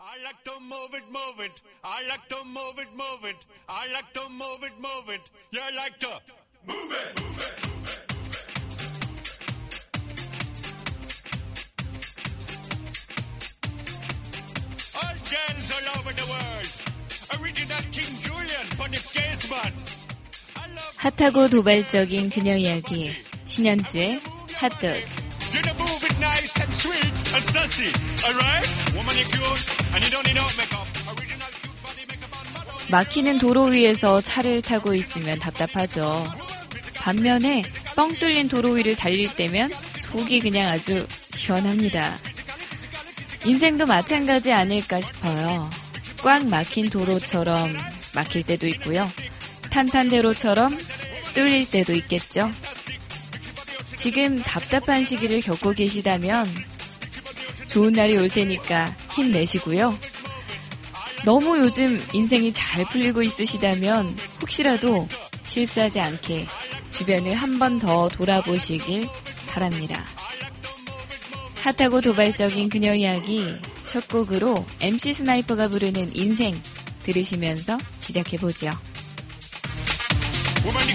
[0.00, 1.60] I like to move it, move it.
[1.84, 3.36] I like to move it, move it.
[3.68, 5.30] I like to move it, move it.
[5.50, 6.08] You like to
[6.66, 8.66] move it, move it.
[14.96, 16.70] All girls all over the world.
[17.40, 19.72] Original King Julian, Bonnie Gaisman.
[20.96, 23.10] 핫하고 도발적인 그녀 이야기
[23.48, 24.20] 신현주의
[24.54, 24.86] 핫도그
[25.54, 27.88] You know, move it nice and sweet and sassy.
[28.26, 28.66] Alright?
[28.94, 29.79] Woman, you cute.
[32.91, 36.23] 막히는 도로 위에서 차를 타고 있으면 답답하죠.
[36.95, 37.63] 반면에
[37.95, 39.71] 뻥 뚫린 도로 위를 달릴 때면
[40.11, 42.17] 속이 그냥 아주 시원합니다.
[43.45, 45.69] 인생도 마찬가지 아닐까 싶어요.
[46.21, 47.75] 꽉 막힌 도로처럼
[48.13, 49.09] 막힐 때도 있고요.
[49.69, 50.77] 탄탄대로처럼
[51.33, 52.51] 뚫릴 때도 있겠죠.
[53.97, 56.45] 지금 답답한 시기를 겪고 계시다면
[57.67, 59.97] 좋은 날이 올 테니까 힘내시고요.
[61.25, 65.07] 너무 요즘 인생이 잘 풀리고 있으시다면 혹시라도
[65.43, 66.47] 실수하지 않게
[66.91, 69.07] 주변을 한 번 더 돌아보시길
[69.49, 70.03] 바랍니다.
[71.61, 73.55] 핫하고 도발적인 그녀 이야기
[73.85, 76.59] 첫 곡으로 MC 스나이퍼가 부르는 인생
[77.03, 78.69] 들으시면서 시작해보죠.
[80.63, 80.87] Woman,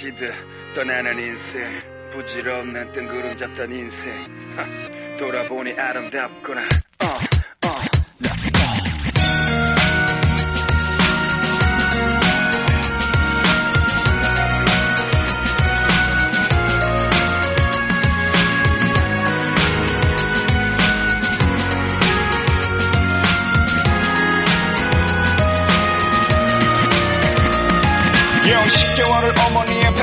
[0.00, 0.30] 지듯
[0.74, 1.62] 떠나는 인생
[2.10, 4.10] 부질없는 뜬구름 잡던 인생.
[4.56, 4.66] 하,
[5.18, 6.66] 돌아보니 아름답구나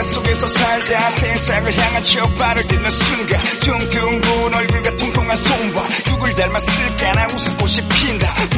[0.07, 7.13] 속에서 살다 세상을 향한 첫 발을 딛는 순간 퉁퉁 부은 얼굴과 통통한 손발 누굴 닮았을까
[7.13, 7.56] 나 핀다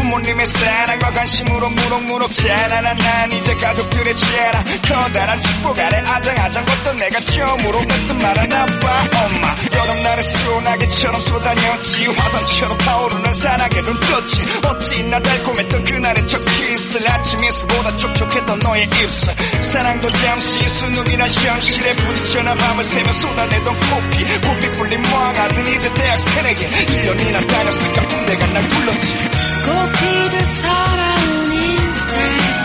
[0.09, 7.19] 부모님의 사랑과 관심으로 무럭무럭 자라난 난 이제 가족들의 자랑 커다란 축복 아래 아장아장 걷던 내가
[7.19, 9.55] 처음으로 뱉은 말은 아빠 엄마.
[9.71, 12.07] 여름날의 소나기처럼 쏟아녔지.
[12.07, 19.33] 화산처럼 타오르는 사랑에 눈 떴지 어찌나 달콤했던 그날의 첫 키스 아침 이슬보다 촉촉했던 너의 입술.
[19.61, 24.25] 사랑도 잠시 수능이나 현실에 부딪혀나 밤을 새며 쏟아내던 코피.
[24.41, 26.65] 코피 뿔린 모아가은 이제 대학 새내기.
[26.65, 32.59] 1년이나 다녔을까 군대가 날 불렀지 꽃피듯 살아온 인생.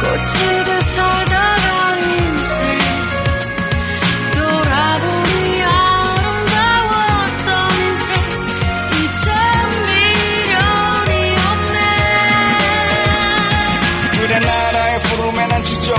[0.00, 2.89] 꽃이듯 살다가 인생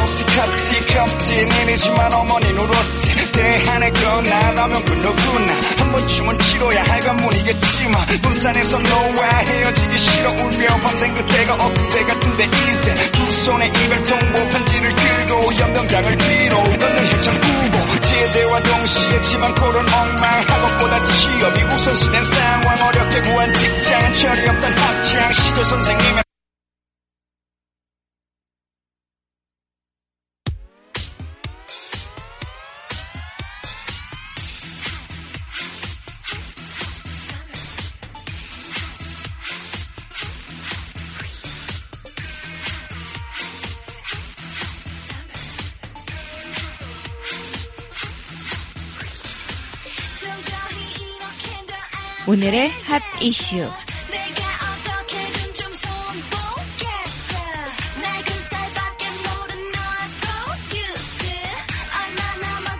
[0.05, 3.31] 갔지 겁진 일이지만 어머니 울었지.
[3.31, 5.53] 대안에 건나라면 그 누구나.
[5.79, 12.95] 한 번쯤은 치러야 할 관문이겠지만 눈산에서 너와 헤어지기 싫어 울며 밤새 그때가 엊그제 같은데 이제
[13.11, 18.01] 두 손에 이별 통보 편지를 들고 연병장을 뒤로 걷는 혈장 후보.
[18.01, 22.87] 제대와 동시에 집안 꼴은 엉망 학업보다 취업이 우선시된 상황.
[22.87, 26.23] 어렵게 구한 직장은 철이 없던 학창 시절 선생님의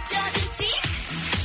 [0.06, 0.66] 져질지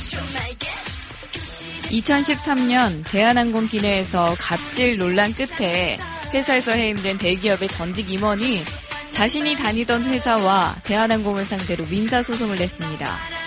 [0.09, 5.97] 정말 guess 2013년 대한항공 기내에서 갑질 논란 끝에
[6.33, 8.63] 회사에서 해임된 대기업의 전직 임원이
[9.11, 13.46] 자신이 다니던 회사와 대한항공을 상대로 민사소송을 냈습니다.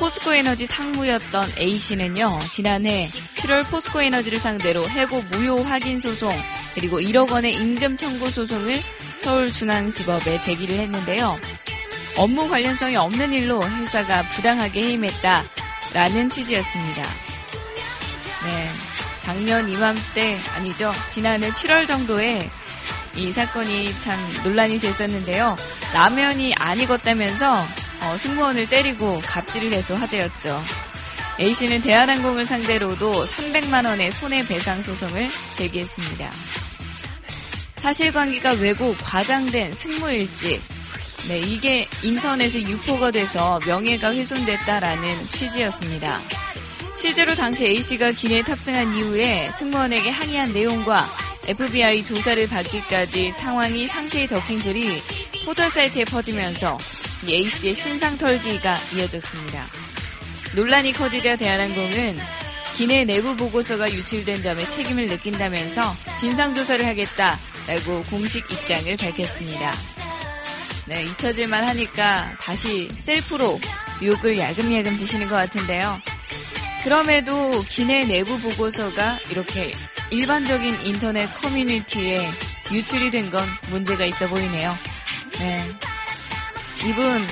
[0.00, 6.32] 포스코 에너지 상무였던 A씨는요, 지난해 7월 포스코 에너지를 상대로 해고 무효 확인 소송,
[6.74, 8.80] 그리고 1억 원의 임금 청구 소송을
[9.20, 11.38] 서울중앙지법에 제기를 했는데요.
[12.16, 15.44] 업무 관련성이 없는 일로 회사가 부당하게 해임했다
[15.92, 17.02] 라는 취지였습니다.
[17.02, 18.70] 네.
[19.22, 20.94] 작년 이맘때, 아니죠.
[21.10, 22.48] 지난해 7월 정도에
[23.16, 25.56] 이 사건이 참 논란이 됐었는데요.
[25.92, 30.62] 라면이 안 익었다면서 어, 승무원을 때리고 갑질을 해서 화제였죠.
[31.38, 36.30] A씨는 대한항공을 상대로도 300만 원의 손해배상 소송을 제기했습니다.
[37.76, 40.60] 사실관계가 왜곡, 과장된 승무일지.
[41.28, 46.20] 네, 이게 인터넷에 유포가 돼서 명예가 훼손됐다라는 취지였습니다.
[46.98, 51.06] 실제로 당시 A씨가 기내에 탑승한 이후에 승무원에게 항의한 내용과
[51.48, 55.00] FBI 조사를 받기까지 상황이 상세히 적힌 글이
[55.46, 59.64] 포털 사이트에 퍼지면서 이 A씨의 신상 털기가 이어졌습니다.
[60.54, 62.18] 논란이 커지자 대한항공은
[62.76, 69.72] 기내 내부 보고서가 유출된 점에 책임을 느낀다면서 진상조사를 하겠다라고 공식 입장을 밝혔습니다.
[70.86, 73.60] 네, 잊혀질만 하니까 다시 셀프로
[74.02, 75.98] 욕을 야금야금 드시는 것 같은데요.
[76.82, 79.72] 그럼에도 기내 내부 보고서가 이렇게
[80.10, 82.26] 일반적인 인터넷 커뮤니티에
[82.72, 84.76] 유출이 된 건 문제가 있어 보이네요.
[85.38, 85.62] 네.
[86.86, 87.26] 이분,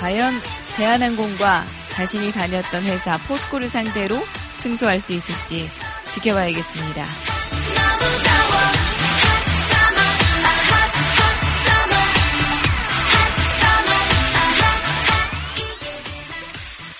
[0.00, 0.34] 과연
[0.76, 4.16] 대한항공과 자신이 다녔던 회사 포스코를 상대로
[4.56, 5.68] 승소할 수 있을지
[6.14, 7.04] 지켜봐야겠습니다.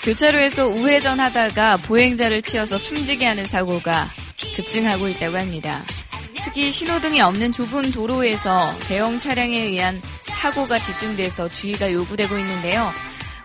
[0.05, 4.09] 교차로에서 우회전 하다가 보행자를 치어서 숨지게 하는 사고가
[4.57, 5.85] 급증하고 있다고 합니다.
[6.45, 10.01] 특히 신호등이 없는 좁은 도로에서 대형 차량에 의한
[10.39, 12.93] 사고가 집중돼서 주의가 요구되고 있는데요.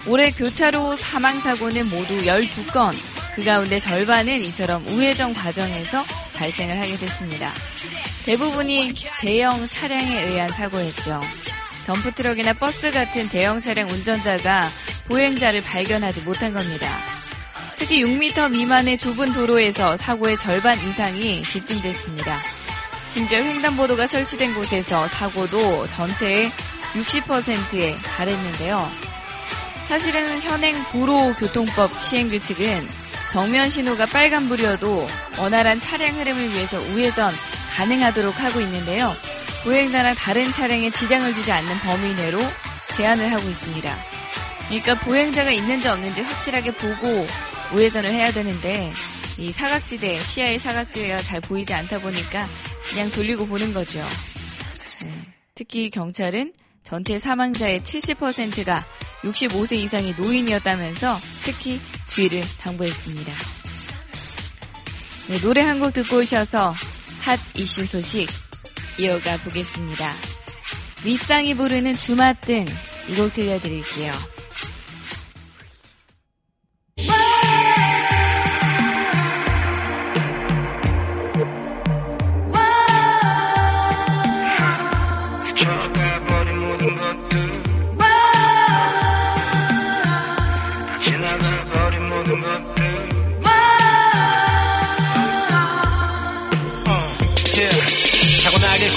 [0.05, 2.93] 올해 교차로 사망사고는 모두 12건,
[3.35, 6.03] 그 가운데 절반은 이처럼 우회전 과정에서
[6.35, 7.51] 발생을 하게 됐습니다.
[8.25, 11.19] 대부분이 대형 차량에 의한 사고였죠.
[11.87, 14.69] 덤프트럭이나 버스 같은 대형 차량 운전자가
[15.07, 16.87] 보행자를 발견하지 못한 겁니다.
[17.77, 22.41] 특히 6m 미만의 좁은 도로에서 사고의 절반 이상이 집중됐습니다.
[23.13, 26.51] 심지어 횡단보도가 설치된 곳에서 사고도 전체의
[26.93, 28.89] 60%에 달했는데요.
[29.87, 32.87] 사실은 현행 도로교통법 시행규칙은
[33.31, 35.07] 정면 신호가 빨간불이어도
[35.39, 37.29] 원활한 차량 흐름을 위해서 우회전
[37.75, 39.15] 가능하도록 하고 있는데요.
[39.63, 42.39] 보행자나 다른 차량에 지장을 주지 않는 범위 내로
[42.95, 43.97] 제한을 하고 있습니다.
[44.67, 47.27] 그러니까 보행자가 있는지 없는지 확실하게 보고
[47.73, 48.93] 우회전을 해야 되는데
[49.37, 52.47] 이 사각지대, 시야의 사각지대가 잘 보이지 않다 보니까
[52.89, 53.99] 그냥 돌리고 보는 거죠.
[55.01, 55.11] 네.
[55.55, 56.53] 특히 경찰은
[56.83, 58.83] 전체 사망자의 70%가
[59.23, 63.31] 65세 이상의 노인이었다면서 특히 주의를 당부했습니다.
[65.29, 66.73] 네, 노래 한 곡 듣고 오셔서
[67.21, 68.27] 핫 이슈 소식
[68.99, 70.11] 이어가 보겠습니다.
[71.05, 72.65] 리쌍이 부르는 주마등
[73.09, 74.32] 이 곡 들려드릴게요.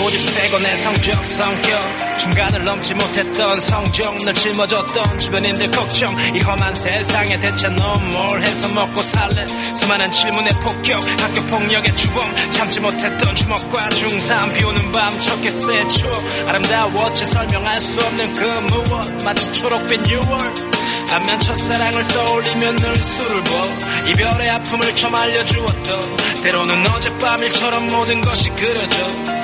[0.06, 2.18] 타고나길 고집세고 내 성적 성격.
[2.18, 6.14] 중간을 넘지 못했던 성적 널 짊어졌던 주변인들 걱정.
[6.34, 9.46] 이 험한 세상에 대체 넌 뭘 해서 먹고 살래?
[9.74, 12.52] 수많은 질문에 폭격 학교 폭력의 주범.
[12.52, 14.52] 참지 못했던 주먹과 중삼.
[14.54, 18.44] 비오는 밤 쳤겠어의 추억 아름다웠지 설명할 수 없는 그
[18.74, 19.24] 무엇?
[19.24, 21.08] 마치 초록빛 6월.
[21.08, 26.16] 반면 첫사랑을 떠올리면 늘 술을 버 이별의 아픔을 좀 알려주었던.
[26.42, 29.35] 때로는 어젯밤 일처럼 모든 것이 그려져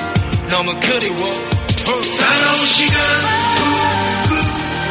[0.52, 1.34] 너무 그리워
[2.02, 2.94] 살아온 시간
[3.56, 3.64] 굿,
[4.28, 4.36] 굿,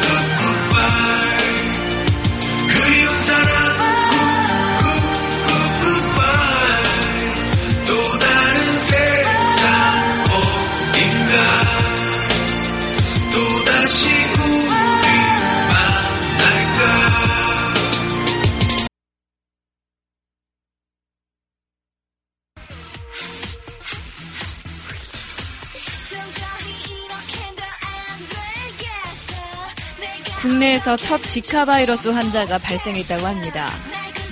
[0.00, 0.06] 굿,
[0.42, 1.38] 굿바이
[2.66, 3.71] 그리운 사랑
[30.62, 33.68] 국내에서 첫 지카 바이러스 환자가 발생했다고 합니다.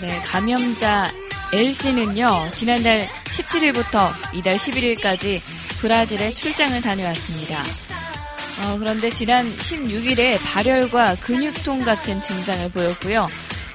[0.00, 1.10] 네, 감염자
[1.52, 5.40] L씨는요, 지난달 17일부터 이달 11일까지
[5.80, 7.60] 브라질에 출장을 다녀왔습니다.
[8.62, 13.26] 어, 그런데 지난 16일에 발열과 근육통 같은 증상을 보였고요.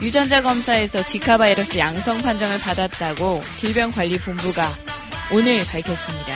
[0.01, 4.69] 유전자 검사에서 지카 바이러스 양성 판정을 받았다고 질병관리본부가
[5.33, 6.33] 오늘 밝혔습니다.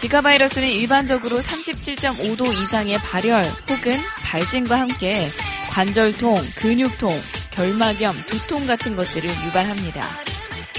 [0.00, 5.28] 지카 바이러스는 일반적으로 37.5도 이상의 발열 혹은 발진과 함께
[5.68, 10.02] 관절통, 근육통, 결막염, 두통 같은 것들을 유발합니다.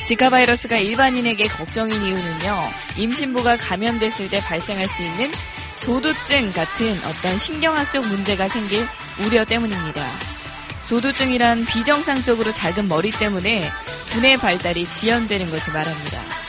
[0.08, 2.64] 지카 바이러스가 일반인에게 걱정인 이유는요,
[2.98, 5.32] 임신부가 감염됐을 때 발생할 수 있는
[5.76, 8.88] 소두증 같은 어떤 신경학적 문제가 생길
[9.24, 10.04] 우려 때문입니다.
[10.86, 13.70] 소두증이란 비정상적으로 작은 머리 때문에
[14.10, 16.41] 두뇌 발달이 지연되는 것을 말합니다.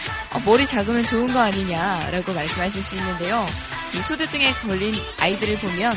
[0.43, 3.47] 어, 머리 작으면 좋은 거 아니냐라고 말씀하실 수 있는데요.
[3.95, 5.93] 이 소두증에 걸린 아이들을 보면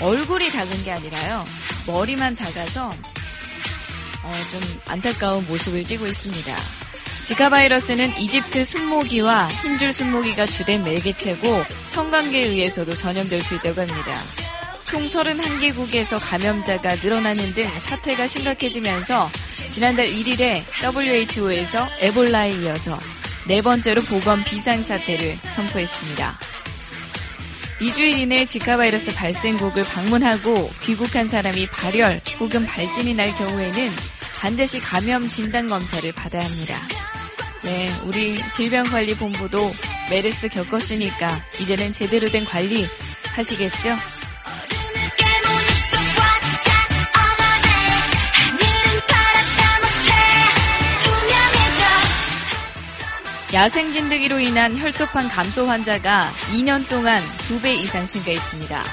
[0.00, 1.44] 얼굴이 작은 게 아니라요.
[1.86, 2.90] 머리만 작아서
[4.22, 6.56] 어, 좀 안타까운 모습을 띠고 있습니다.
[7.24, 14.12] 지카 바이러스는 이집트 순모기와 흰줄 순모기가 주된 매개체고 성관계에 의해서도 전염될 수 있다고 합니다.
[14.84, 19.28] 총 31개국에서 감염자가 늘어나는 등 사태가 심각해지면서
[19.70, 20.62] 지난달 1일에
[20.94, 22.96] WHO에서 에볼라에 이어서
[23.48, 26.38] 네 번째로 보건 비상사태를 선포했습니다.
[27.80, 33.90] 2주일 이내 지카 바이러스 발생국을 방문하고 귀국한 사람이 발열 혹은 발진이 날 경우에는
[34.40, 36.76] 반드시 감염 진단 검사를 받아야 합니다.
[37.62, 39.58] 네, 우리 질병관리본부도
[40.10, 42.84] 메르스 겪었으니까 이제는 제대로 된 관리
[43.34, 43.96] 하시겠죠?
[53.56, 58.84] 야생 진드기로 인한 혈소판 감소 환자가 2년 동안 2배 이상 증가했습니다.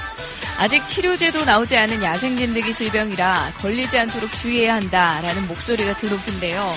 [0.58, 6.74] 아직 치료제도 나오지 않은 야생 진드기 질병이라 걸리지 않도록 주의해야 한다라는 목소리가 드높은데요.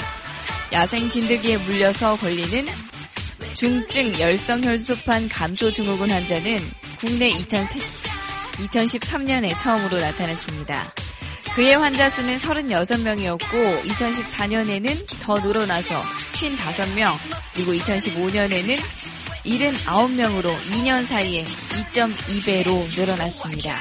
[0.73, 2.65] 야생 진드기에 물려서 걸리는
[3.55, 6.59] 중증 열성 혈소판 감소 증후군 환자는
[6.99, 10.93] 국내 2013년에 처음으로 나타났습니다.
[11.57, 15.99] 그의 환자 수는 36명이었고 2014년에는 더 늘어나서
[16.33, 17.15] 55명
[17.55, 18.77] 그리고 2015년에는
[19.43, 23.75] 79명으로 2년 사이에 2.2배로 늘어났습니다.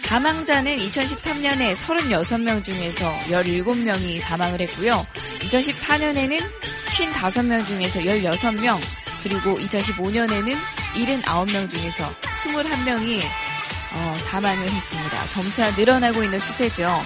[0.00, 5.06] 사망자는 2013년에 36명 중에서 17명이 사망을 했고요.
[5.42, 6.40] 2014년에는
[6.88, 8.76] 55명 중에서 16명,
[9.22, 10.52] 그리고 2015년에는
[10.94, 12.10] 79명 중에서
[12.42, 13.22] 21명이
[13.92, 15.26] 어, 사망을 했습니다.
[15.28, 17.02] 점차 늘어나고 있는 추세죠.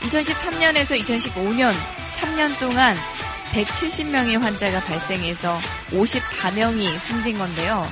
[0.00, 1.72] 2013년에서 2015년
[2.18, 2.96] 3년 동안
[3.52, 5.58] 170명의 환자가 발생해서
[5.90, 7.86] 54명이 숨진 건데요.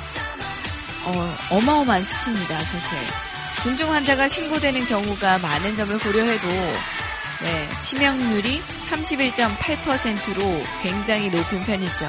[1.06, 2.98] 어, 어마어마한 수치입니다, 사실.
[3.62, 6.48] 중증 환자가 신고되는 경우가 많은 점을 고려해도
[7.42, 12.08] 네, 치명률이 31.8%로 굉장히 높은 편이죠.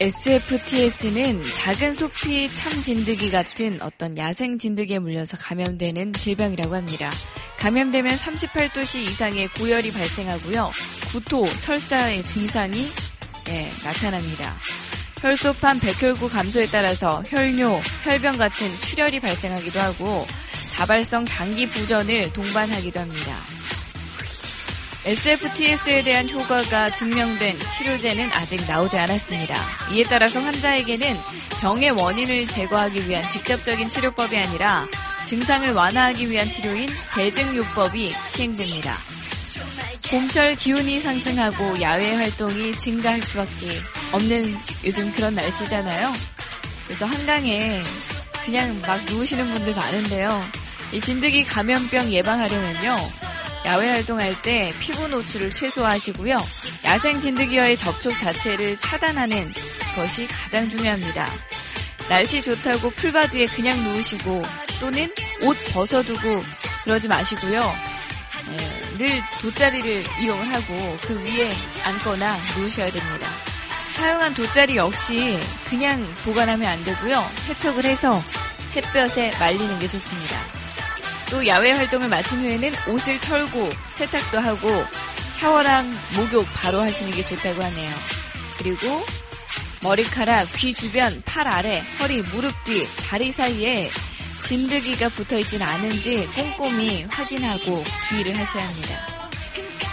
[0.00, 7.10] SFTS는 작은 소피 참 진드기 같은 어떤 야생 진드기에 물려서 감염되는 질병이라고 합니다.
[7.58, 10.70] 감염되면 38도씨 이상의 고열이 발생하고요.
[11.10, 12.86] 구토, 설사의 증상이
[13.46, 14.56] 네, 나타납니다.
[15.20, 20.24] 혈소판 백혈구 감소에 따라서 혈뇨, 혈변 같은 출혈이 발생하기도 하고
[20.76, 23.57] 다발성 장기 부전을 동반하기도 합니다.
[25.08, 29.56] SFTS에 대한 효과가 증명된 치료제는 아직 나오지 않았습니다.
[29.90, 31.16] 이에 따라서 환자에게는
[31.62, 34.86] 병의 원인을 제거하기 위한 직접적인 치료법이 아니라
[35.24, 38.98] 증상을 완화하기 위한 치료인 대증요법이 시행됩니다.
[40.10, 43.80] 봄철 기온이 상승하고 야외 활동이 증가할 수밖에
[44.12, 46.12] 없는 요즘 그런 날씨잖아요.
[46.84, 47.80] 그래서 한강에
[48.44, 50.42] 그냥 막 누우시는 분들 많은데요.
[50.92, 53.27] 이 진드기 감염병 예방하려면요.
[53.64, 56.40] 야외 활동할 때 피부 노출을 최소화하시고요.
[56.84, 59.52] 야생 진드기와의 접촉 자체를 차단하는
[59.94, 61.28] 것이 가장 중요합니다.
[62.08, 64.42] 날씨 좋다고 풀바디에 그냥 누우시고
[64.80, 65.12] 또는
[65.42, 66.42] 옷 벗어두고
[66.84, 67.74] 그러지 마시고요.
[68.50, 71.52] 예, 늘 돗자리를 이용을 하고 그 위에
[71.84, 73.28] 앉거나 누우셔야 됩니다.
[73.94, 75.38] 사용한 돗자리 역시
[75.68, 77.22] 그냥 보관하면 안 되고요.
[77.46, 78.22] 세척을 해서
[78.74, 80.57] 햇볕에 말리는 게 좋습니다.
[81.30, 84.84] 또 야외 활동을 마친 후에는 옷을 털고 세탁도 하고
[85.38, 87.94] 샤워랑 목욕 바로 하시는 게 좋다고 하네요.
[88.58, 89.04] 그리고
[89.82, 93.90] 머리카락, 귀 주변, 팔 아래, 허리, 무릎 뒤, 다리 사이에
[94.44, 99.06] 진드기가 붙어 있지는 않은지 꼼꼼히 확인하고 주의를 하셔야 합니다.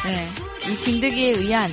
[0.05, 0.29] 네,
[0.67, 1.69] 이 진드기에 의한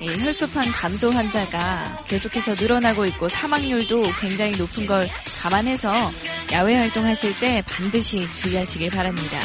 [0.00, 5.08] 이 혈소판 감소 환자가 계속해서 늘어나고 있고 사망률도 굉장히 높은 걸
[5.42, 5.92] 감안해서
[6.52, 9.38] 야외 활동하실 때 반드시 주의하시길 바랍니다.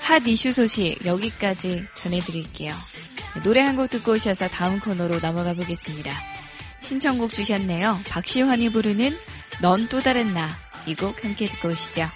[0.00, 2.74] 핫 이슈 소식 여기까지 전해드릴게요.
[3.44, 6.10] 노래 한 곡 듣고 오셔서 다음 코너로 넘어가 보겠습니다.
[6.80, 7.98] 신청곡 주셨네요.
[8.08, 9.16] 박시환이 부르는
[9.60, 10.48] 넌 또 다른 나.
[10.86, 12.08] 이 곡 함께 듣고 오시죠.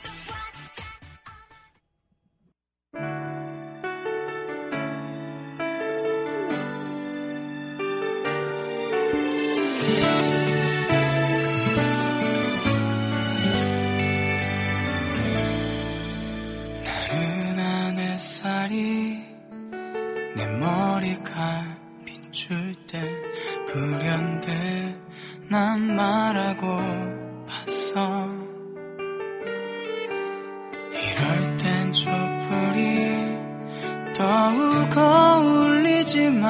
[35.03, 36.43] 어울리지만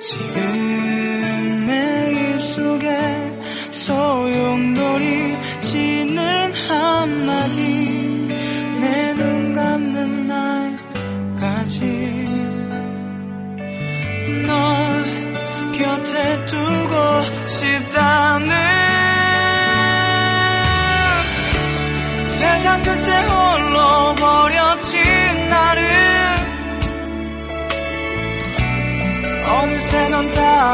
[0.00, 1.11] 지금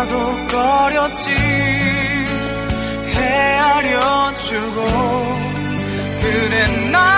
[0.09, 1.31] 다독거렸지.
[3.15, 4.85] 헤아려 주고
[6.21, 7.18] 그래 나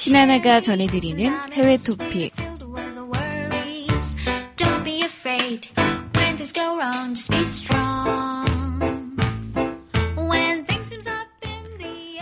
[0.00, 2.32] 신하나가 전해드리는 해외 토픽.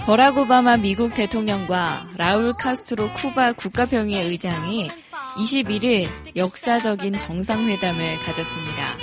[0.05, 4.91] 버락 오바마 미국 대통령과 라울 카스트로 쿠바 국가평의회 의장이
[5.37, 8.97] 21일 역사적인 정상회담을 가졌습니다.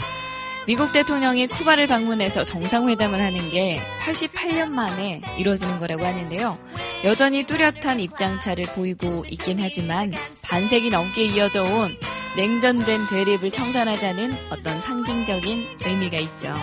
[0.67, 6.57] 미국 대통령이 쿠바를 방문해서 정상회담을 하는 게 88년 만에 이루어지는 거라고 하는데요.
[7.05, 11.91] 여전히 뚜렷한 입장차를 보이고 있긴 하지만 반세기 넘게 이어져 온
[12.35, 16.55] 냉전된 대립을 청산하자는 어떤 상징적인 의미가 있죠.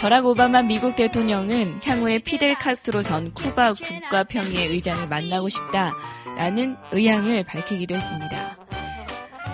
[0.00, 7.94] 버락 오바마 미국 대통령은 향후에 피델 카스트로 전 쿠바 국가평의회 의장을 만나고 싶다라는 의향을 밝히기도
[7.94, 8.56] 했습니다.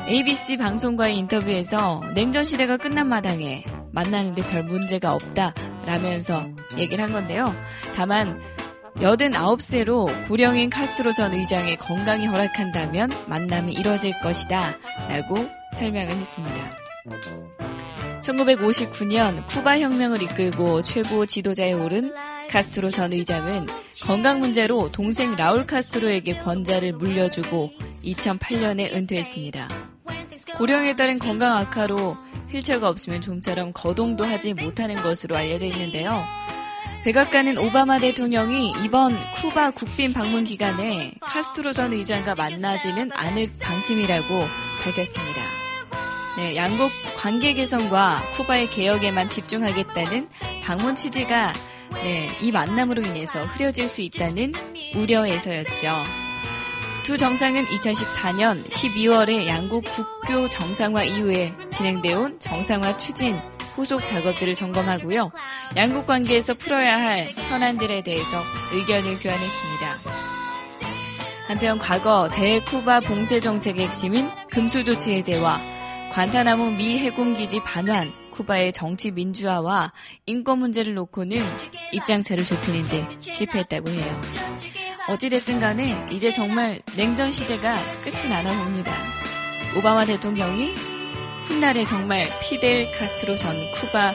[0.06, 5.54] ABC 방송과의 인터뷰에서 냉전 시대가 끝난 마당에 만나는데 별 문제가 없다
[5.86, 6.46] 라면서
[6.78, 7.54] 얘기를 한 건데요.
[7.96, 8.40] 다만
[8.96, 14.76] 89세로 고령인 카스트로 전 의장의 건강이 허락한다면 만남이 이뤄질 것이다
[15.08, 15.34] 라고
[15.74, 16.70] 설명을 했습니다.
[18.20, 22.12] 1959년 쿠바 혁명을 이끌고 최고 지도자에 오른
[22.50, 23.66] 카스트로 전 의장은
[24.02, 27.70] 건강 문제로 동생 라울 카스트로에게 권좌를 물려주고
[28.04, 29.68] 2008년에 은퇴했습니다.
[30.56, 32.16] 고령에 따른 건강 악화로
[32.50, 36.22] 휠체어가 없으면 좀처럼 거동도 하지 못하는 것으로 알려져 있는데요.
[37.04, 44.28] 백악관은 오바마 대통령이 이번 쿠바 국빈 방문 기간에 카스트로 전 의장과 만나지는 않을 방침이라고
[44.84, 45.40] 밝혔습니다.
[46.36, 50.28] 네, 양국 관계 개선과 쿠바의 개혁에만 집중하겠다는
[50.62, 51.52] 방문 취지가
[52.04, 54.52] 네, 이 만남으로 인해서 흐려질 수 있다는
[54.94, 55.96] 우려에서였죠.
[57.02, 63.40] 두 정상은 2014년 12월에 양국 국교 정상화 이후에 진행되어 온 정상화 추진
[63.74, 65.32] 후속 작업들을 점검하고요.
[65.76, 68.42] 양국 관계에서 풀어야 할 현안들에 대해서
[68.74, 69.98] 의견을 교환했습니다.
[71.48, 75.60] 한편 과거 대쿠바 봉쇄 정책의 핵심인 금수 조치 해제와
[76.12, 79.92] 관타나무 미 해군기지 반환, 쿠바의 정치 민주화와
[80.26, 81.42] 인권 문제를 놓고는
[81.92, 84.20] 입장차를 좁히는데 실패했다고 해요.
[85.08, 88.92] 어찌됐든 간에 이제 정말 냉전 시대가 끝이 나나 봅니다.
[89.76, 90.91] 오바마 대통령이
[91.44, 94.12] 훗날에 정말 피델 카스트로 전 쿠바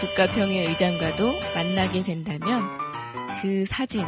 [0.00, 2.68] 국가평의 의장과도 만나게 된다면
[3.42, 4.04] 그 사진,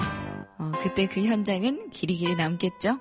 [0.59, 2.99] 어, 그때 그 현장은 길이 길이 남겠죠?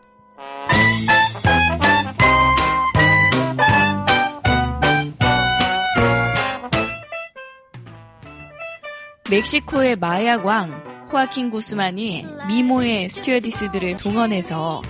[9.30, 14.82] 멕시코의 마야광 호아킨 구스만이 미모의 스튜어디스들을 동원해서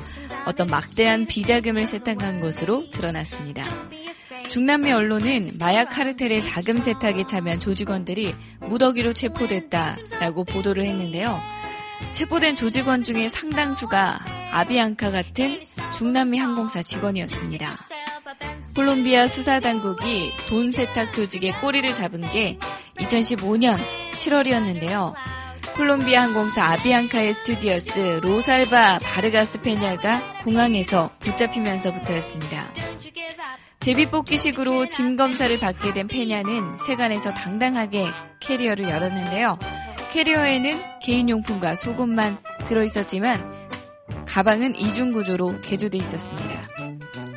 [0.46, 3.64] 어떤 막대한 비자금을 세탁한 것으로 드러났습니다.
[4.52, 11.40] 중남미 언론은 마약 카르텔의 자금 세탁에 참여한 조직원들이 무더기로 체포됐다라고 보도를 했는데요.
[12.12, 14.20] 체포된 조직원 중에 상당수가
[14.52, 15.62] 아비앙카 같은
[15.98, 17.72] 중남미 항공사 직원이었습니다.
[18.76, 22.60] 콜롬비아 수사당국이 돈 세탁 조직의 꼬리를 잡은 게
[22.98, 23.80] 2015년
[24.12, 25.14] 7월이었는데요.
[25.78, 32.74] 콜롬비아 항공사 아비앙카의 스튜어디스 로살바 바르가스 페냐가 공항에서 붙잡히면서부터였습니다.
[33.82, 38.06] 제비뽑기식으로 짐 검사를 받게 된 페냐는 세관에서 당당하게
[38.40, 39.58] 캐리어를 열었는데요.
[40.12, 43.44] 캐리어에는 개인용품과 속옷만 들어있었지만
[44.28, 46.68] 가방은 이중 구조로 개조돼 있었습니다.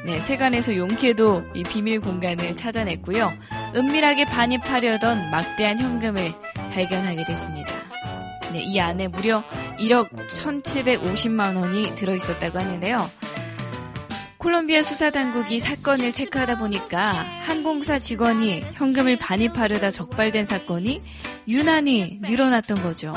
[0.05, 3.33] 네, 세관에서 용케도 이 비밀 공간을 찾아냈고요.
[3.75, 6.35] 은밀하게 반입하려던 막대한 현금을
[6.73, 7.73] 발견하게 됐습니다.
[8.53, 9.43] 네, 이 안에 무려
[9.79, 13.11] 1억 1,750만 원이 들어있었다고 하는데요.
[14.45, 21.01] 콜롬비아 수사당국이 사건을 체크하다 보니까 항공사 직원이 현금을 반입하려다 적발된 사건이
[21.49, 23.15] 유난히 늘어났던 거죠.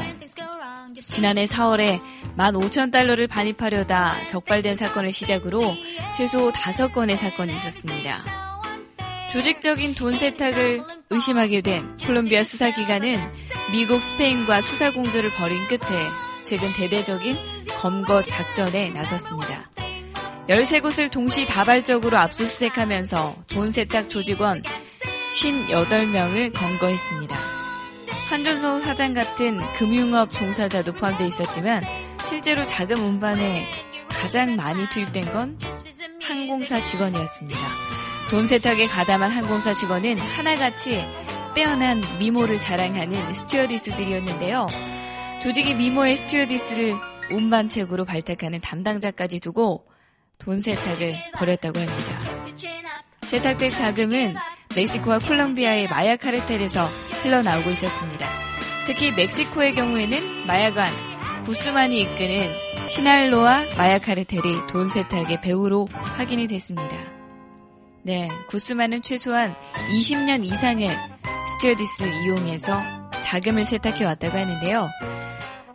[1.02, 2.00] 지난해 4월에
[2.38, 5.62] 15,000달러를 반입하려다 적발된 사건을 시작으로
[6.16, 8.20] 최소 5건의 사건이 있었습니다.
[9.34, 13.20] 조직적인 돈 세탁을 의심하게 된 콜롬비아 수사기관은
[13.74, 16.06] 미국, 스페인과 수사 공조를 벌인 끝에
[16.46, 17.36] 최근 대대적인
[17.82, 19.70] 검거 작전에 나섰습니다.
[20.50, 24.64] 13곳을 동시 다발적으로 압수수색하면서 돈 세탁 조직원
[25.32, 27.36] 58명을 검거했습니다.
[28.30, 31.84] 한준소 사장 같은 금융업 종사자도 포함되어 있었지만
[32.26, 33.66] 실제로 자금 운반에
[34.08, 35.60] 가장 많이 투입된 건
[36.22, 37.60] 항공사 직원이었습니다.
[38.30, 41.04] 돈 세탁에 가담한 항공사 직원은 하나같이
[41.56, 44.68] 빼어난 미모를 자랑하는 스튜어디스들이었는데요.
[45.44, 46.96] 조직이 미모의 스튜어디스를
[47.32, 49.86] 운반책으로 발탁하는 담당자까지 두고
[50.40, 52.56] 돈 세탁을 벌였다고 합니다.
[53.24, 54.36] 세탁된 자금은
[54.76, 56.86] 멕시코와 콜롬비아의 마약 카르텔에서
[57.24, 58.30] 흘러나오고 있었습니다.
[58.86, 60.92] 특히 멕시코의 경우에는 마약관
[61.44, 62.48] 구스만이 이끄는
[62.88, 66.96] 시날로와 마약 카르텔이 돈 세탁의 배우로 확인이 됐습니다.
[68.04, 69.56] 네, 구스만은 최소한
[69.92, 70.90] 20년 이상의
[71.52, 72.82] 스튜어디스를 이용해서
[73.24, 74.90] 자금을 세탁해 왔다고 하는데요.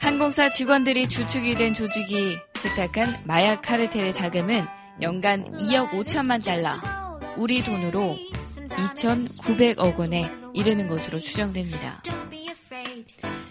[0.03, 4.67] 항공사 직원들이 주축이 된 조직이 세탁한 마약 카르텔의 자금은
[5.01, 6.71] 연간 2억 5천만 달러,
[7.37, 8.19] 우리 돈으로
[8.69, 12.03] 2,900억 원에 이르는 것으로 추정됩니다.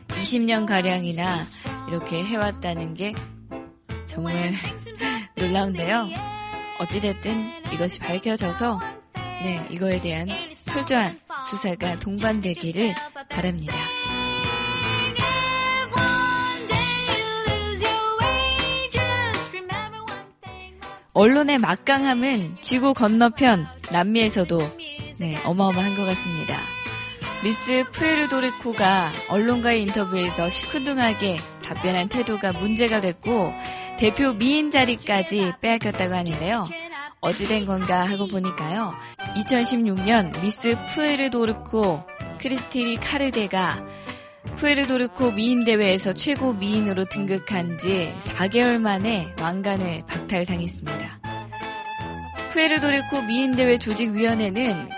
[0.10, 1.42] 20년 가량이나
[1.88, 3.16] 이렇게 해왔다는 게
[4.06, 4.54] 정말
[5.36, 6.10] 놀라운데요.
[6.82, 8.78] 어찌됐든 이것이 밝혀져서
[9.14, 12.94] 네, 이거에 대한 철저한 수사가 동반되기를
[13.30, 13.74] 바랍니다.
[21.14, 24.60] 언론의 막강함은 지구 건너편 남미에서도
[25.20, 26.58] 네, 어마어마한 것 같습니다.
[27.44, 33.52] 미스 푸에르도르코가 언론과의 인터뷰에서 시큰둥하게 답변한 태도가 문제가 됐고
[33.98, 36.66] 대표 미인 자리까지 빼앗겼다고 하는데요.
[37.20, 38.94] 어찌된 건가 하고 보니까요.
[39.36, 42.04] 2016년 미스 푸에르도르코
[42.40, 43.86] 크리스티리 카르데가
[44.58, 51.22] 푸에르도르코 미인 대회에서 최고 미인으로 등극한 지 4개월 만에 왕관을 박탈당했습니다.
[52.52, 54.90] 푸에르도르코 미인 대회 조직위원회는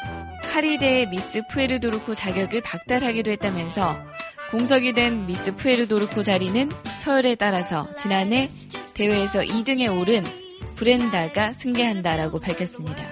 [0.43, 3.97] 카리데의 미스 푸에르도르코 자격을 박탈하기도 했다면서
[4.51, 8.47] 공석이 된 미스 푸에르도르코 자리는 서열에 따라서 지난해
[8.93, 10.23] 대회에서 2등에 오른
[10.75, 13.03] 브렌다가 승계한다라고 밝혔습니다.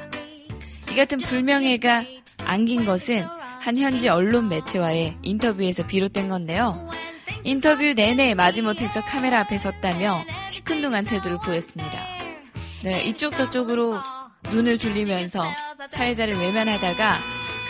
[0.91, 2.03] 이 같은 불명예가
[2.45, 3.25] 안긴 것은
[3.61, 6.89] 한 현지 언론 매체와의 인터뷰에서 비롯된 건데요.
[7.43, 11.91] 인터뷰 내내 마지못해서 카메라 앞에 섰다며 시큰둥한 태도를 보였습니다.
[12.83, 13.99] 네, 이쪽 저쪽으로
[14.49, 15.45] 눈을 돌리면서
[15.89, 17.19] 사회자를 외면하다가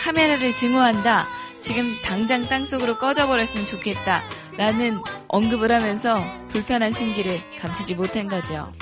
[0.00, 1.26] 카메라를 증오한다.
[1.60, 4.22] 지금 당장 땅속으로 꺼져버렸으면 좋겠다.
[4.56, 8.72] 라는 언급을 하면서 불편한 심기를 감추지 못한 거죠.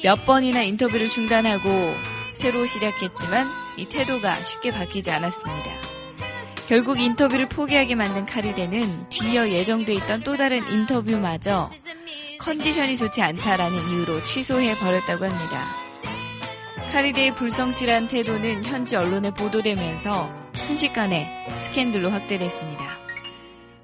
[0.00, 1.68] 몇 번이나 인터뷰를 중단하고
[2.34, 3.48] 새로 시작했지만
[3.78, 5.93] 이 태도가 쉽게 바뀌지 않았습니다.
[6.68, 11.70] 결국 인터뷰를 포기하게 만든 카리데는 뒤이어 예정돼 있던 또 다른 인터뷰마저
[12.38, 15.84] 컨디션이 좋지 않다라는 이유로 취소해 버렸다고 합니다.
[16.90, 22.98] 카리데의 불성실한 태도는 현지 언론에 보도되면서 순식간에 스캔들로 확대됐습니다.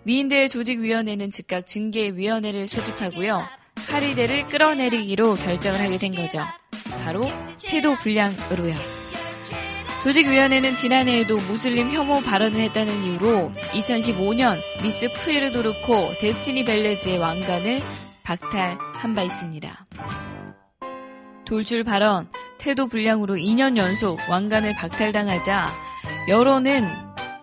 [0.05, 3.43] 미인대회 조직위원회는 즉각 징계위원회를 소집하고요.
[3.89, 6.41] 카리데를 끌어내리기로 결정을 하게 된 거죠.
[7.05, 7.29] 바로
[7.61, 9.00] 태도 불량으로요.
[10.03, 17.83] 조직위원회는 지난해에도 무슬림 혐오 발언을 했다는 이유로 2015년 미스 푸에르도르코 데스티니 벨레즈의 왕관을
[18.23, 19.87] 박탈한 바 있습니다.
[21.45, 25.69] 돌출 발언, 태도 불량으로 2년 연속 왕관을 박탈당하자
[26.29, 26.89] 여론은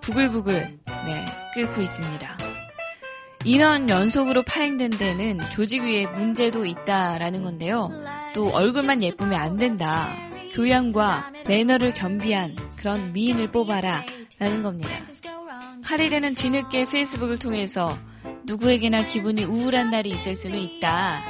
[0.01, 2.37] 부글부글 네, 끓고 있습니다.
[3.41, 7.91] 2년 연속으로 파행된 데는 조직 위에 문제도 있다라는 건데요.
[8.33, 10.26] 또 얼굴만 예쁘면 안 된다.
[10.53, 14.03] 교양과 매너를 겸비한 그런 미인을 뽑아라
[14.39, 14.89] 라는 겁니다.
[15.83, 17.97] 카리레는 뒤늦게 페이스북을 통해서
[18.45, 21.21] 누구에게나 기분이 우울한 날이 있을 수는 있다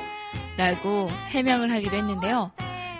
[0.57, 2.51] 라고 해명을 하기도 했는데요.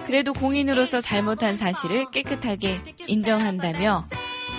[0.06, 4.08] 그래도 공인으로서 잘못한 사실을 깨끗하게 인정한다며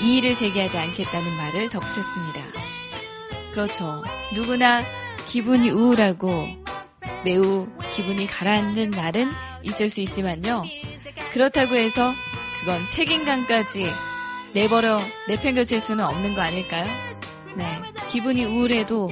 [0.03, 2.41] 이의를 제기하지 않겠다는 말을 덧붙였습니다.
[3.53, 4.03] 그렇죠.
[4.35, 4.83] 누구나
[5.27, 6.47] 기분이 우울하고
[7.25, 9.31] 매우 기분이 가라앉는 날은
[9.63, 10.65] 있을 수 있지만요.
[11.33, 12.13] 그렇다고 해서
[12.61, 13.87] 그건 책임감까지
[14.55, 16.85] 내버려 내팽겨칠 수는 없는 거 아닐까요?
[17.57, 17.81] 네.
[18.09, 19.11] 기분이 우울해도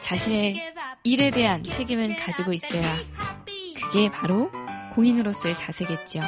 [0.00, 0.72] 자신의
[1.04, 2.96] 일에 대한 책임은 가지고 있어야
[3.80, 4.50] 그게 바로
[4.94, 6.20] 공인으로서의 자세겠죠.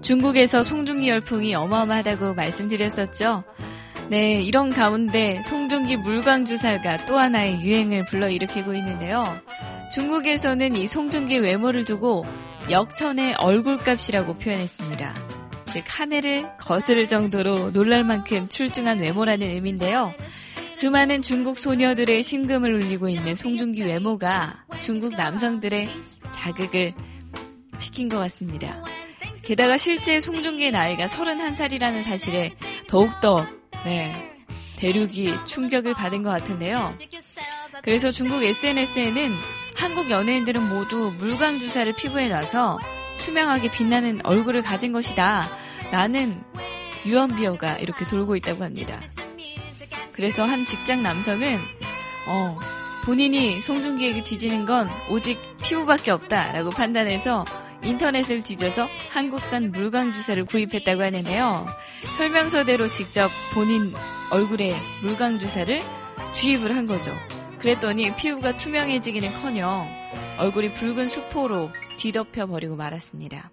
[0.00, 3.42] 중국에서 송중기 열풍이 어마어마하다고 말씀드렸었죠.
[4.10, 9.24] 네, 이런 가운데 송중기 물광주사가 또 하나의 유행을 불러일으키고 있는데요.
[9.92, 12.26] 중국에서는 이 송중기 외모를 두고
[12.70, 15.14] 역천의 얼굴값이라고 표현했습니다.
[15.66, 20.12] 즉, 하늘을 거스를 정도로 놀랄 만큼 출중한 외모라는 의미인데요.
[20.74, 25.88] 수많은 중국 소녀들의 심금을 울리고 있는 송중기 외모가 중국 남성들의
[26.32, 26.92] 자극을
[27.78, 28.84] 시킨 것 같습니다.
[29.42, 32.52] 게다가 실제 송중기의 나이가 31살이라는 사실에
[32.88, 33.46] 더욱더
[33.84, 34.12] 네,
[34.76, 36.96] 대륙이 충격을 받은 것 같은데요.
[37.82, 39.32] 그래서 중국 SNS에는
[39.76, 42.78] 한국 연예인들은 모두 물광 주사를 피부에 놔서
[43.20, 45.46] 투명하게 빛나는 얼굴을 가진 것이다.
[45.90, 46.42] 라는
[47.06, 49.00] 유언비어가 이렇게 돌고 있다고 합니다.
[50.12, 51.58] 그래서 한 직장 남성은
[52.28, 52.58] 어,
[53.04, 57.44] 본인이 송중기에게 뒤지는 건 오직 피부밖에 없다라고 판단해서
[57.84, 61.66] 인터넷을 뒤져서 한국산 물광 주사를 구입했다고 하는데요.
[62.16, 63.92] 설명서대로 직접 본인
[64.30, 65.80] 얼굴에 물광 주사를
[66.34, 67.12] 주입을 한 거죠.
[67.58, 69.88] 그랬더니 피부가 투명해지기는커녕
[70.38, 73.50] 얼굴이 붉은 수포로 뒤덮여 버리고 말았습니다.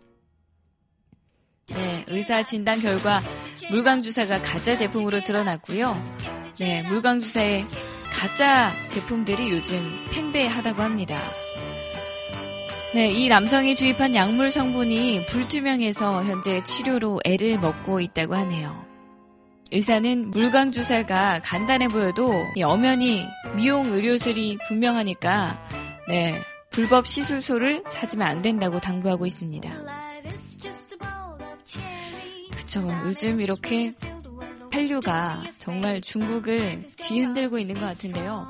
[1.68, 3.22] 네, 의사 진단 결과
[3.70, 5.96] 물광 주사가 가짜 제품으로 드러났고요.
[6.60, 7.66] 네, 물광 주사의
[8.12, 11.16] 가짜 제품들이 요즘 팽배하다고 합니다.
[12.94, 18.86] 네, 이 남성이 주입한 약물 성분이 불투명해서 현재 치료로 애를 먹고 있다고 하네요.
[19.72, 23.26] 의사는 물광 주사가 간단해 보여도 엄연히
[23.56, 25.58] 미용 의료술이 분명하니까
[26.10, 29.72] 네, 불법 시술소를 찾으면 안 된다고 당부하고 있습니다.
[32.52, 32.88] 그쵸.
[33.06, 33.94] 요즘 이렇게
[34.70, 38.50] 한류가 정말 중국을 뒤흔들고 있는 것 같은데요.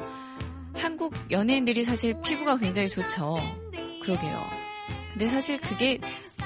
[0.74, 3.38] 한국 연예인들이 사실 피부가 굉장히 좋죠.
[4.02, 4.44] 그러게요.
[5.14, 6.00] 근데 사실 그게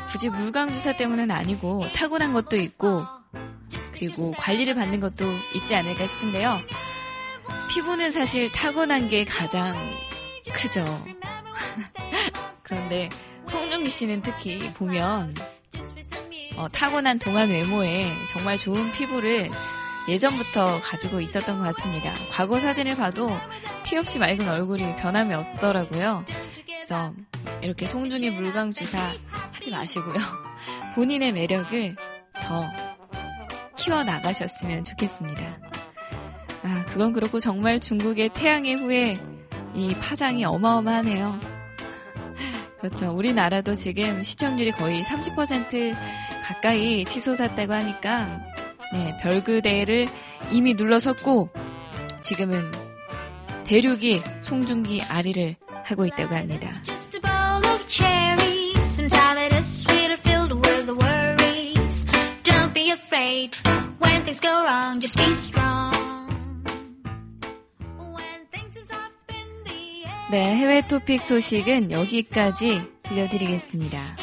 [0.07, 3.01] 굳이 물광주사 때문은 아니고 타고난 것도 있고
[3.91, 6.59] 그리고 관리를 받는 것도 있지 않을까 싶은데요.
[7.69, 9.75] 피부는 사실 타고난 게 가장
[10.53, 10.83] 크죠.
[12.63, 13.09] 그런데
[13.45, 15.35] 송중기 씨는 특히 보면
[16.57, 19.51] 어, 타고난 동안 외모에 정말 좋은 피부를
[20.07, 22.13] 예전부터 가지고 있었던 것 같습니다.
[22.31, 23.29] 과거 사진을 봐도
[23.83, 26.25] 티 없이 맑은 얼굴이 변함이 없더라고요.
[26.65, 27.13] 그래서
[27.61, 30.15] 이렇게 송중기 물광 주사 하지 마시고요.
[30.95, 31.95] 본인의 매력을
[32.41, 32.63] 더
[33.77, 35.59] 키워나가셨으면 좋겠습니다.
[36.63, 39.15] 아, 그건 그렇고 정말 중국의 태양의 후에
[39.73, 41.39] 이 파장이 어마어마하네요.
[42.79, 43.11] 그렇죠.
[43.11, 45.95] 우리나라도 지금 시청률이 거의 30%
[46.43, 48.41] 가까이 치솟았다고 하니까
[48.93, 50.07] 네, 별그대를
[50.51, 51.49] 이미 눌러섰고
[52.21, 52.71] 지금은
[53.65, 56.69] 대륙이 송중기 아리를 하고 있다고 합니다.
[70.31, 74.17] 네, 해외 토픽 소식은 여기까지 들려드리겠습니다.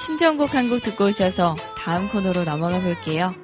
[0.00, 3.34] 신청곡 한 곡 듣고 오셔서 다음 코너로 넘어가 볼게요.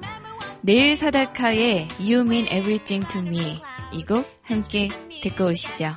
[0.61, 3.61] 내일 사다카의 You Mean Everything to Me
[3.93, 4.89] 이 곡 함께
[5.21, 5.95] 듣고 오시죠.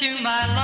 [0.00, 0.59] To my lonely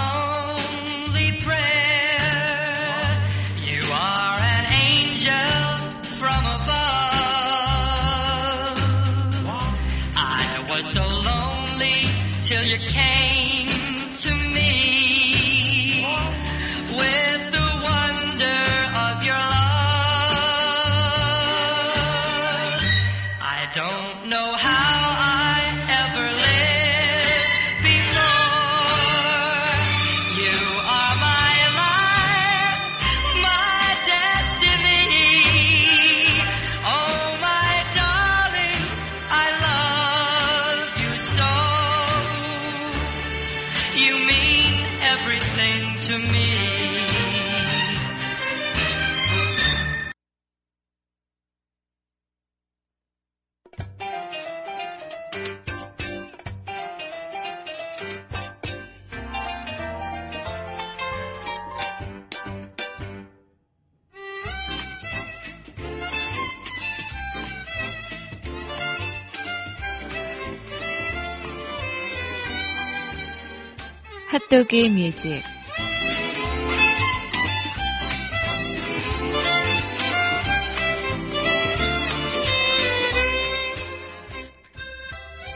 [74.56, 75.42] 핫도그 뮤직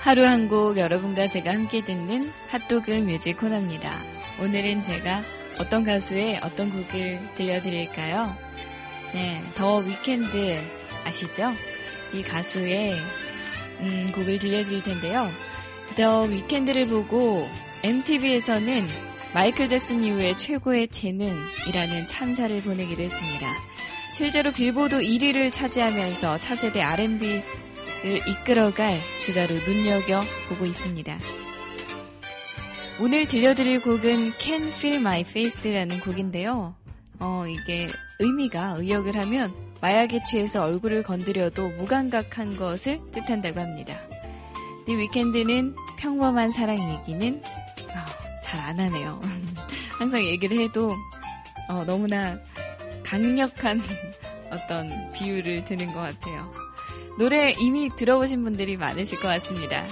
[0.00, 3.90] 하루 한 곡 여러분과 제가 함께 듣는 핫도그 뮤직 코너입니다.
[4.42, 5.22] 오늘은 제가
[5.58, 8.36] 어떤 가수의 어떤 곡을 들려드릴까요?
[9.14, 10.56] 네, 더 위켄드
[11.06, 11.54] 아시죠?
[12.12, 12.96] 이 가수의
[13.80, 15.30] 음, 곡을 들려드릴 텐데요.
[15.96, 17.48] 더 위켄드를 보고
[17.82, 18.86] MTV에서는
[19.32, 23.46] 마이클 잭슨 이후의 최고의 재능이라는 찬사를 보내기로 했습니다.
[24.14, 27.42] 실제로 빌보드 1위를 차지하면서 차세대 R&B를
[28.28, 31.18] 이끌어갈 주자로 눈여겨보고 있습니다.
[33.00, 36.74] 오늘 들려드릴 곡은 Can Feel My Face라는 곡인데요.
[37.18, 37.88] 어, 이게
[38.18, 43.98] 의미가 의역을 하면 마약에 취해서 얼굴을 건드려도 무감각한 것을 뜻한다고 합니다.
[44.86, 47.40] 이 위켄드는 평범한 사랑 얘기는
[47.94, 48.06] 아,
[48.42, 49.20] 잘안 하네요.
[49.98, 50.96] 항상 얘기를 해도
[51.68, 52.38] 어, 너무나
[53.04, 53.80] 강력한
[54.50, 56.52] 어떤 비유를 드는 것 같아요.
[57.18, 59.84] 노래 이미 들어보신 분들이 많으실 것 같습니다.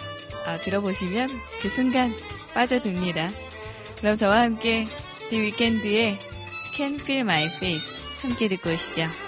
[0.46, 1.28] 아, 들어보시면
[1.60, 2.12] 그 순간
[2.54, 3.28] 빠져듭니다.
[3.98, 4.86] 그럼 저와 함께
[5.28, 6.18] 디 위켄드의
[6.74, 9.27] Can Feel My Face 함께 듣고 오시죠.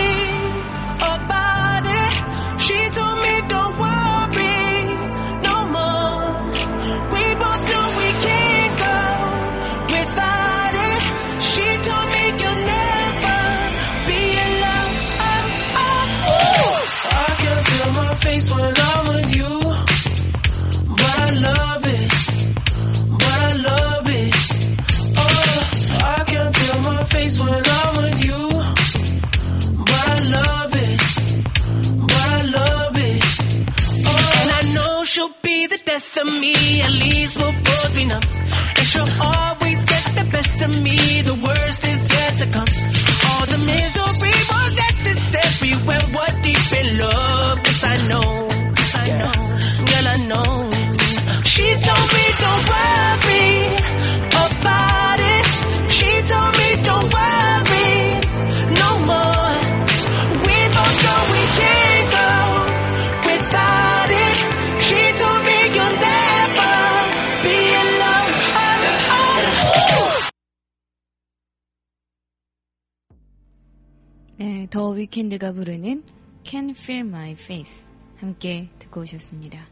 [75.11, 76.03] 위켄드가 부르는
[76.45, 77.83] Can Feel My Face
[78.17, 79.67] 함께 듣고 오셨습니다.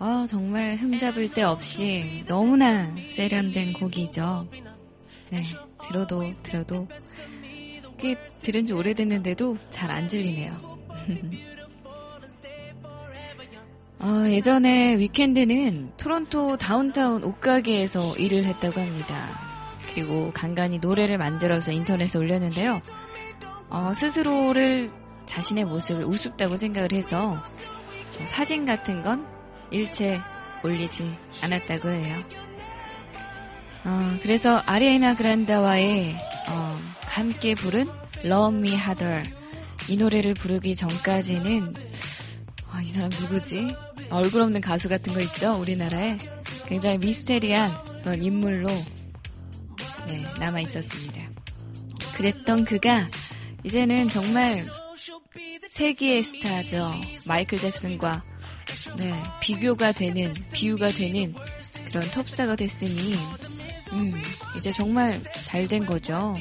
[0.00, 4.48] 아, 정말 흠잡을 데 없이 너무나 세련된 곡이죠.
[5.30, 5.42] 네,
[5.86, 6.88] 들어도 들어도
[7.98, 10.78] 꽤 들은 지 오래됐는데도 잘 안 질리네요.
[14.00, 19.28] 어, 예전에 위켄드는 토론토 다운타운 옷가게에서 일을 했다고 합니다.
[19.92, 22.80] 그리고 간간히 노래를 만들어서 인터넷에 올렸는데요.
[23.70, 24.90] 어, 스스로를
[25.26, 29.26] 자신의 모습을 우습다고 생각을 해서 어, 사진 같은 건
[29.70, 30.18] 일체
[30.64, 32.16] 올리지 않았다고 해요.
[33.84, 36.14] 어, 그래서 아리아나 그란다와의
[36.50, 37.86] 어, 함께 부른
[38.24, 39.22] Love Me Harder
[39.88, 41.72] 이 노래를 부르기 전까지는
[42.70, 43.74] 아, 이 사람 누구지?
[44.10, 45.58] 얼굴 없는 가수 같은 거 있죠?
[45.58, 46.18] 우리나라에
[46.66, 47.70] 굉장히 미스테리한
[48.02, 51.28] 그런 인물로 네, 남아 있었습니다.
[52.14, 53.08] 그랬던 그가
[53.68, 54.64] 이제는 정말
[55.68, 56.94] 세기의 스타죠.
[57.26, 58.24] 마이클 잭슨과
[58.96, 59.12] 네,
[59.42, 61.34] 비교가 되는 비유가 되는
[61.84, 63.12] 그런 톱스타가 됐으니
[63.92, 64.12] 음,
[64.56, 66.34] 이제 정말 잘 된 거죠.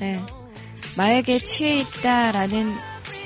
[0.00, 0.24] 네.
[0.96, 2.74] 마약에 취해 있다라는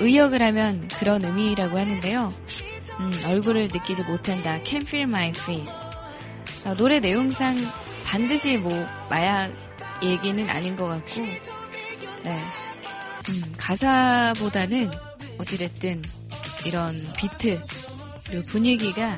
[0.01, 2.33] 의역을 하면 그런 의미라고 하는데요.
[2.99, 4.59] 음, 얼굴을 느끼지 못한다.
[4.65, 5.73] Can feel my face.
[6.65, 7.55] 아, 노래 내용상
[8.05, 9.49] 반드시 뭐 마약
[10.01, 11.21] 얘기는 아닌 것 같고,
[12.23, 12.39] 네.
[13.29, 14.91] 음, 가사보다는
[15.39, 16.01] 어찌됐든
[16.65, 17.59] 이런 비트
[18.27, 19.17] 그리고 분위기가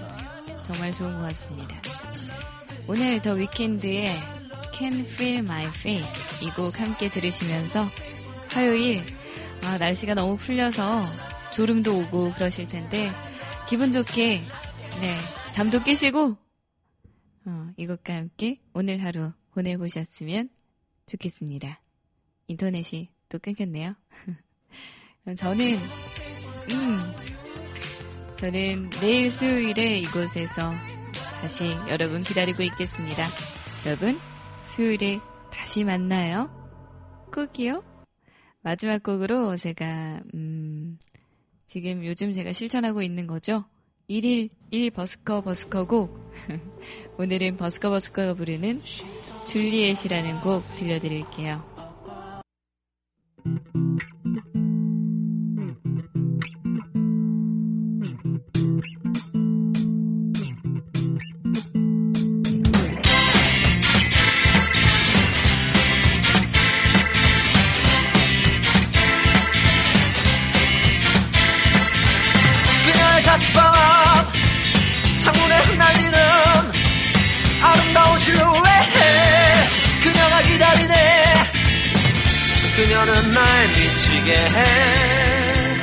[0.64, 1.76] 정말 좋은 것 같습니다.
[2.88, 4.08] 오늘 더 위켄드의
[4.74, 7.86] Can Feel My Face 이 곡 함께 들으시면서
[8.50, 9.04] 화요일
[9.64, 11.04] 아, 날씨가 너무 풀려서
[11.54, 13.10] 졸음도 오고 그러실 텐데
[13.68, 14.42] 기분 좋게
[15.02, 15.18] 네
[15.54, 16.38] 잠도 깨시고
[17.46, 20.50] 어, 이것과 함께 오늘 하루 보내보셨으면
[21.08, 21.82] 좋겠습니다.
[22.48, 23.96] 인터넷이 또 끊겼네요.
[25.36, 25.76] 저는
[26.70, 27.14] 음
[28.38, 30.72] 저는 내일 수요일에 이곳에서
[31.42, 33.24] 다시 여러분 기다리고 있겠습니다.
[33.86, 34.20] 여러분
[34.64, 35.20] 수요일에
[35.52, 36.50] 다시 만나요.
[37.34, 37.84] 꼭이요.
[38.62, 40.98] 마지막 곡으로 제가 음,
[41.66, 43.66] 지금 요즘 제가 실천하고 있는 거죠.
[44.10, 46.32] 1일 1 버스커 버스커 곡
[47.20, 48.82] 오늘은 버스커 버스커가 부르는
[49.46, 51.62] 줄리엣이라는 곡 들려드릴게요.
[84.28, 85.78] 미치게 해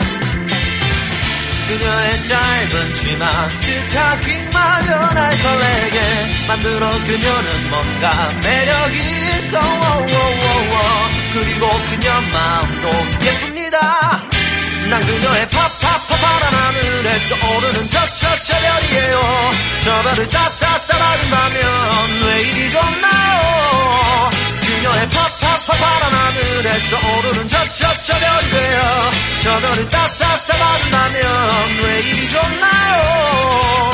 [1.67, 6.01] 그녀의 짧은 치마 스타킹만 날 설레게
[6.47, 9.61] 만들어 그녀는 뭔가 매력이 있어.
[11.33, 12.91] 그리고 그녀 마음도
[13.25, 13.81] 예쁩니다.
[14.91, 19.21] 난 그녀의 파파파 파란 하늘에 떠오르는 저저저 별이에요.
[19.85, 23.74] 저 별을 따따따 받는다면 왜 이리 좋나요
[24.85, 28.83] 그녀의 팝팝팝 바람 하늘에 떠오르는 저저저 별이래요.
[29.43, 31.23] 저 별이 따따따 만나면
[31.83, 33.91] 왜 이리 좋나요?